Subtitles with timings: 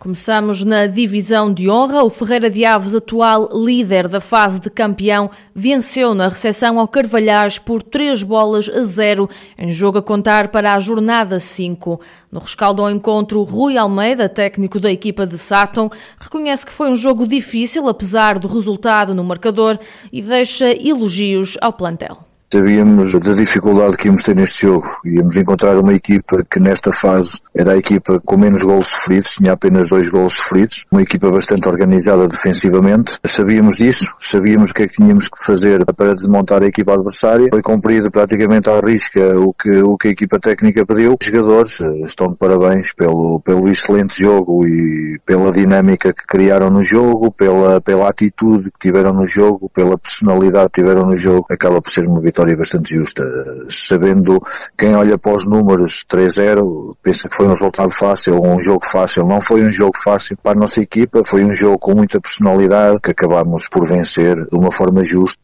[0.00, 2.02] Começamos na divisão de honra.
[2.02, 7.58] O Ferreira de Aves, atual líder da fase de campeão, venceu na recepção ao Carvalhais
[7.58, 9.28] por 3 bolas a 0,
[9.58, 12.00] em jogo a contar para a jornada 5.
[12.32, 16.96] No rescaldo ao encontro, Rui Almeida, técnico da equipa de Sátão, reconhece que foi um
[16.96, 19.78] jogo difícil, apesar do resultado no marcador,
[20.10, 22.29] e deixa elogios ao plantel.
[22.52, 24.84] Sabíamos da dificuldade que íamos ter neste jogo.
[25.04, 29.52] Íamos encontrar uma equipa que nesta fase era a equipa com menos gols sofridos, tinha
[29.52, 33.20] apenas dois gols sofridos, uma equipa bastante organizada defensivamente.
[33.24, 37.46] Sabíamos disso, sabíamos o que é que tínhamos que fazer para desmontar a equipa adversária.
[37.52, 41.16] Foi cumprido praticamente à risca o que, o que a equipa técnica pediu.
[41.22, 46.68] Os jogadores eh, estão de parabéns pelo, pelo excelente jogo e pela dinâmica que criaram
[46.68, 51.46] no jogo, pela, pela atitude que tiveram no jogo, pela personalidade que tiveram no jogo.
[51.48, 53.24] Acaba por ser uma vitória vitória bastante justa.
[53.68, 54.40] Sabendo
[54.76, 59.26] quem olha para os números 3-0, pensa que foi um resultado fácil, um jogo fácil.
[59.26, 63.00] Não foi um jogo fácil para a nossa equipa, foi um jogo com muita personalidade
[63.00, 65.38] que acabámos por vencer de uma forma justa.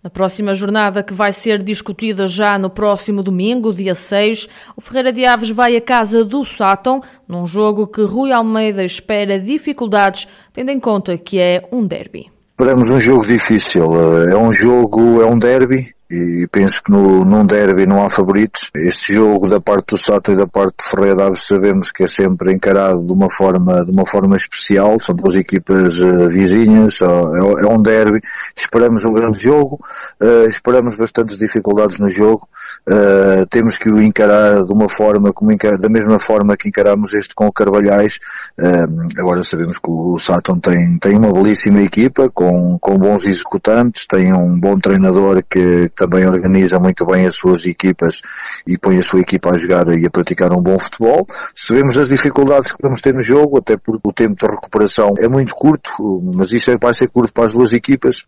[0.00, 5.12] Na próxima jornada, que vai ser discutida já no próximo domingo, dia 6, o Ferreira
[5.12, 10.70] de Aves vai à casa do Sátão, num jogo que Rui Almeida espera dificuldades, tendo
[10.70, 12.26] em conta que é um derby.
[12.50, 13.84] Esperamos um jogo difícil.
[14.28, 18.70] É um jogo, é um derby, e penso que no, num derby não há favoritos.
[18.74, 22.06] Este jogo da parte do Sato e da parte do Ferreira Aves sabemos que é
[22.06, 27.58] sempre encarado de uma forma, de uma forma especial, são duas equipas uh, vizinhas, uh,
[27.58, 28.20] é, é, um derby,
[28.56, 29.78] esperamos um grande jogo,
[30.20, 32.48] uh, esperamos bastantes dificuldades no jogo,
[32.86, 37.12] eh, temos que o encarar de uma forma, como encar, da mesma forma que encaramos
[37.12, 38.18] este com o Carvalhais,
[39.18, 44.32] agora sabemos que o Saturn tem, tem uma belíssima equipa, com, com bons executantes, tem
[44.32, 48.22] um bom treinador que também organiza muito bem as suas equipas
[48.64, 51.26] e põe a sua equipa a jogar e a praticar um bom futebol.
[51.54, 55.26] Sabemos as dificuldades que vamos ter no jogo, até porque o tempo de recuperação é
[55.26, 55.90] muito curto,
[56.34, 58.26] mas isso é, vai ser curto para as duas equipas.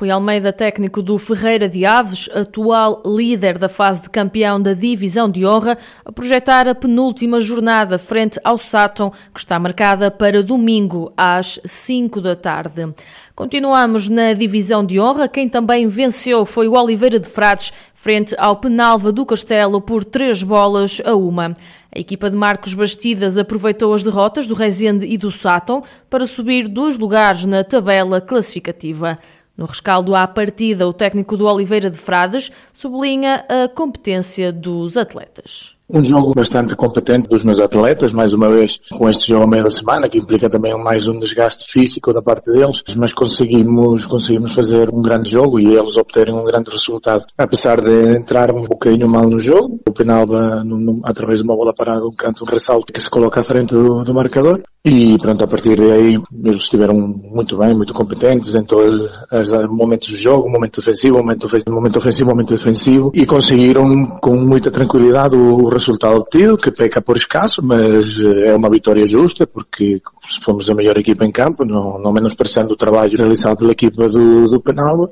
[0.00, 5.28] Rui Almeida, técnico do Ferreira de Aves, atual líder da fase de campeão da Divisão
[5.28, 11.12] de Honra, a projetar a penúltima jornada frente ao Sátão, que está marcada para domingo
[11.14, 12.88] às 5 da tarde.
[13.34, 15.28] Continuamos na Divisão de Honra.
[15.28, 20.42] Quem também venceu foi o Oliveira de Frades, frente ao Penalva do Castelo, por três
[20.42, 21.52] bolas a uma.
[21.94, 26.68] A equipa de Marcos Bastidas aproveitou as derrotas do Rezende e do Sátão para subir
[26.68, 29.18] dois lugares na tabela classificativa.
[29.56, 35.74] No rescaldo à partida, o técnico do Oliveira de Frades sublinha a competência dos atletas.
[35.92, 39.64] Um jogo bastante competente dos meus atletas, mais uma vez com este jogo ao meio
[39.64, 44.54] da semana, que implica também mais um desgaste físico da parte deles, mas conseguimos, conseguimos
[44.54, 47.26] fazer um grande jogo e eles obterem um grande resultado.
[47.36, 50.64] Apesar de entrar um bocadinho mal no jogo, o Penalba,
[51.02, 54.04] através de uma bola parada, um canto, um ressalto que se coloca à frente do,
[54.04, 59.10] do marcador, e pronto, a partir daí eles estiveram muito bem, muito competentes em todos
[59.30, 64.70] os momentos do jogo, momento ofensivo, momento momento ofensivo, momento defensivo, e conseguiram com muita
[64.70, 70.00] tranquilidade o resultado obtido, que peca por escasso, mas eh, é uma vitória justa, porque
[70.42, 74.48] fomos a melhor equipa em campo, não, não menosprezando o trabalho realizado pela equipa do,
[74.48, 75.10] do Penalba.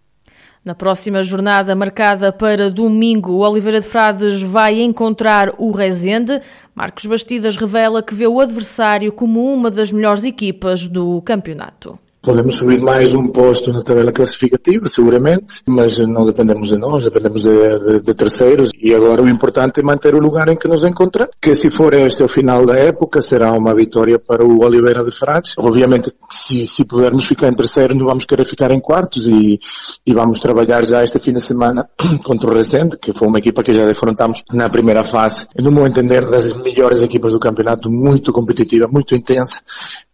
[0.68, 6.42] Na próxima jornada, marcada para domingo, o Oliveira de Frades vai encontrar o Rezende.
[6.74, 11.98] Marcos Bastidas revela que vê o adversário como uma das melhores equipas do campeonato.
[12.20, 17.42] Podemos subir mais um posto na tabela classificativa, seguramente, mas não dependemos de nós, dependemos
[17.42, 20.82] de, de, de, terceiros e agora o importante é manter o lugar em que nos
[20.82, 25.04] encontramos, que se for este o final da época será uma vitória para o Oliveira
[25.04, 25.54] de Frades.
[25.56, 29.60] Obviamente, se, se pudermos ficar em terceiro, não vamos querer ficar em quartos e,
[30.04, 31.88] e vamos trabalhar já este fim de semana
[32.24, 35.86] contra o Resende, que foi uma equipa que já defrontamos na primeira fase, no meu
[35.86, 39.60] entender, das melhores equipas do campeonato, muito competitiva, muito intensa,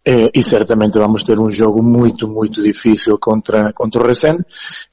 [0.07, 1.94] eh, e certamente vamos ter um jogo muito,
[2.27, 4.43] muito difícil contra, contra o Recende.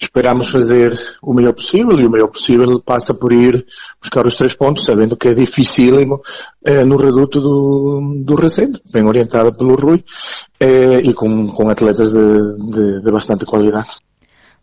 [0.01, 3.65] Esperamos fazer o melhor possível e o melhor possível passa por ir
[4.01, 6.21] buscar os três pontos, sabendo que é dificílimo
[6.65, 10.05] eh, no reduto do, do Recende, bem orientado pelo Rui,
[10.61, 13.91] eh, e com, com atletas de, de, de bastante qualidade.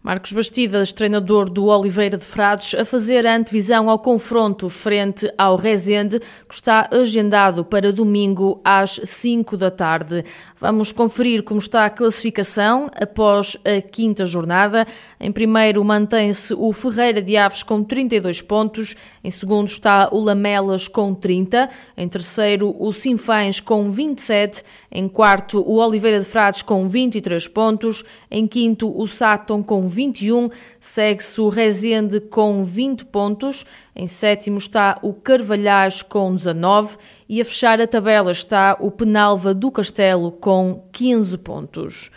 [0.02, 5.58] Marcos Bastidas, treinador do Oliveira de Frades, a fazer a antevisão ao confronto frente ao
[5.58, 10.24] Rezende, que está agendado para domingo às 5 da tarde.
[10.58, 14.88] Vamos conferir como está a classificação após a quinta jornada.
[15.20, 20.88] Em primeiro mantém-se o Ferreira de Aves com 32 pontos, em segundo está o Lamelas
[20.88, 26.88] com 30, em terceiro o Sinfães com 27, em quarto o Oliveira de Frades com
[26.88, 30.50] 23 pontos, em quinto o Sátão com 21.
[30.80, 33.66] Segue-se o Rezende com 20 pontos.
[33.94, 36.96] Em sétimo está o Carvalhais com 19
[37.28, 42.12] e a fechar a tabela está o Penalva do Castelo com 15 pontos.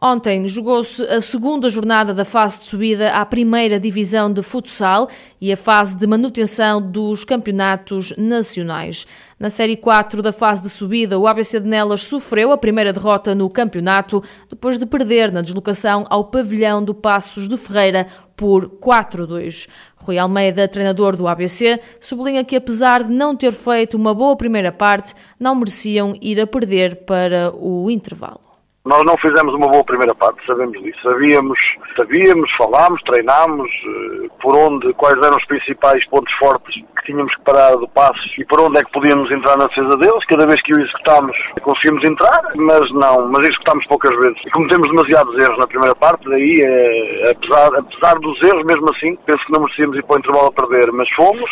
[0.00, 5.08] Ontem jogou-se a segunda jornada da fase de subida à primeira divisão de futsal
[5.40, 9.06] e a fase de manutenção dos campeonatos nacionais.
[9.40, 13.34] Na Série 4 da fase de subida, o ABC de Nelas sofreu a primeira derrota
[13.34, 18.06] no campeonato depois de perder na deslocação ao pavilhão do Passos de Ferreira
[18.36, 19.66] por 4-2.
[19.96, 24.70] Rui Almeida, treinador do ABC, sublinha que apesar de não ter feito uma boa primeira
[24.70, 28.45] parte, não mereciam ir a perder para o intervalo.
[28.86, 31.00] Nós não fizemos uma boa primeira parte, sabemos disso.
[31.02, 31.58] Sabíamos,
[31.96, 37.42] sabíamos, falámos, treinámos eh, por onde, quais eram os principais pontos fortes que tínhamos que
[37.42, 40.24] parar do passo e por onde é que podíamos entrar na defesa deles.
[40.26, 44.38] Cada vez que o executámos conseguimos entrar, mas não, mas executámos poucas vezes.
[44.46, 49.18] E cometemos demasiados erros na primeira parte, daí, é, apesar, apesar dos erros, mesmo assim,
[49.26, 51.50] penso que não merecíamos ir para o intervalo a perder, mas fomos.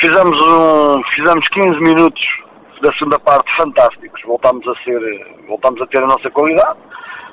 [0.00, 2.47] Fizemos, um, fizemos 15 minutos
[2.80, 4.20] da segunda parte fantásticos.
[4.24, 5.00] Voltámos a ser,
[5.46, 6.78] voltámos a ter a nossa qualidade.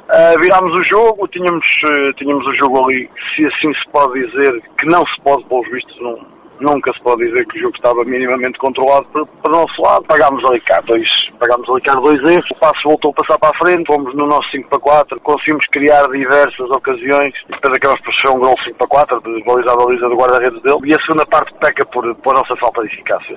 [0.06, 4.62] Uh, virámos o jogo, tínhamos, uh, tínhamos o jogo ali, se assim se pode dizer,
[4.80, 6.20] que não se pode, pelos vistos, não,
[6.60, 10.06] nunca se pode dizer que o jogo estava minimamente controlado para, o nosso lado.
[10.06, 11.10] Pagámos ali cá dois,
[11.40, 14.28] pagámos ali cá dois erros, o passo voltou a passar para a frente, fomos no
[14.28, 18.56] nosso 5 para 4, conseguimos criar diversas ocasiões e depois acabamos por ser um gol
[18.64, 21.86] 5 para 4, de baliza a baliza do guarda-redes dele, e a segunda parte peca
[21.88, 23.36] por, por nossa falta de eficácia.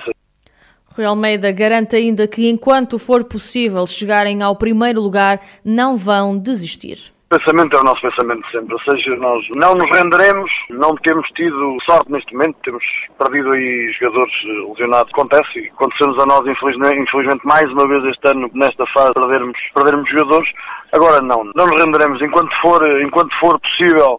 [0.99, 6.99] Rui Almeida garante ainda que, enquanto for possível chegarem ao primeiro lugar, não vão desistir.
[7.31, 11.29] O pensamento é o nosso pensamento sempre, ou seja, nós não nos renderemos, não temos
[11.37, 12.83] tido sorte neste momento, temos
[13.17, 14.33] perdido aí jogadores
[14.71, 19.59] lesionados, acontece, aconteceu-nos a nós infelizmente, infelizmente mais uma vez este ano, nesta fase, perdermos,
[19.75, 20.49] perdermos jogadores,
[20.93, 24.19] Agora não, não nos renderemos enquanto for, enquanto for possível.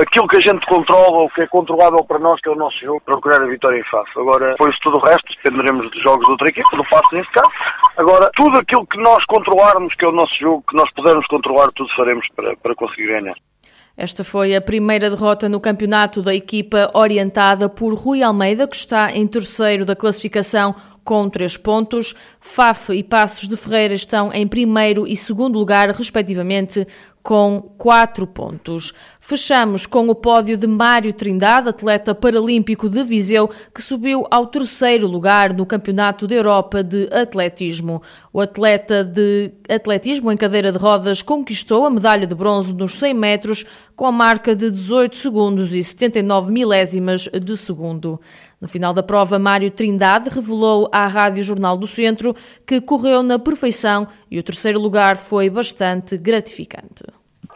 [0.00, 2.78] Aquilo que a gente controla, o que é controlável para nós, que é o nosso
[2.78, 4.10] jogo, procurar a vitória em face.
[4.16, 7.50] Agora, depois tudo o resto, dependeremos dos jogos de outra equipe, do passo neste caso.
[7.96, 11.68] Agora, tudo aquilo que nós controlarmos, que é o nosso jogo, que nós pudermos controlar,
[11.74, 13.34] tudo faremos para, para conseguir ganhar.
[13.96, 19.10] Esta foi a primeira derrota no campeonato da equipa orientada por Rui Almeida, que está
[19.12, 20.74] em terceiro da classificação
[21.10, 22.14] com três pontos.
[22.38, 26.86] FAF e Passos de Ferreira estão em primeiro e segundo lugar, respectivamente,
[27.20, 28.94] com quatro pontos.
[29.20, 35.08] Fechamos com o pódio de Mário Trindade, atleta paralímpico de Viseu, que subiu ao terceiro
[35.08, 38.00] lugar no Campeonato da Europa de Atletismo.
[38.32, 43.14] O atleta de atletismo em cadeira de rodas conquistou a medalha de bronze nos 100
[43.14, 43.66] metros
[43.96, 48.18] com a marca de 18 segundos e 79 milésimas de segundo.
[48.60, 52.34] No final da prova, Mário Trindade revelou à Rádio Jornal do Centro
[52.66, 57.02] que correu na perfeição e o terceiro lugar foi bastante gratificante.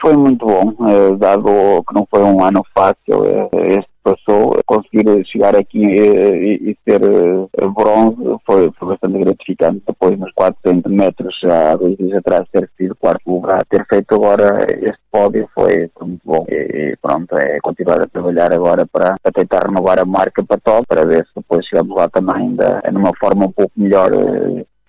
[0.00, 1.44] Foi muito bom, eh, dado
[1.86, 3.24] que não foi um ano fácil.
[3.26, 9.82] Eh, este passou, conseguir chegar aqui e, e, ser uh, bronze foi, foi bastante gratificante.
[9.86, 14.66] Depois, nos 400 metros, há dois dias atrás, ter sido quarto lugar, ter feito agora
[14.68, 16.44] este pódio foi, foi muito bom.
[16.48, 20.60] E, e, pronto, é continuar a trabalhar agora para, para, tentar renovar a marca para
[20.60, 24.10] top, para ver se depois chegamos lá também ainda numa forma um pouco melhor.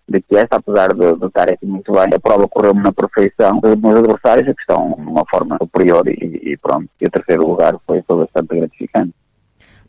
[0.08, 3.60] De que esta, apesar de, de estar aqui muito bem, a prova correu-me na perfeição.
[3.64, 6.88] Os meus adversários que estão numa forma superior e, e pronto.
[7.02, 9.14] E o terceiro lugar foi, foi bastante gratificante.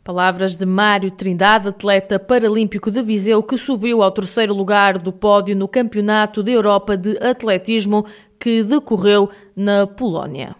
[0.03, 5.53] Palavras de Mário Trindade, atleta paralímpico de Viseu, que subiu ao terceiro lugar do pódio
[5.53, 8.05] no Campeonato da Europa de Atletismo
[8.39, 10.55] que decorreu na Polónia.